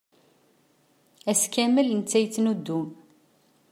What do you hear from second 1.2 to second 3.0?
Ass kamel netta yettnuddum.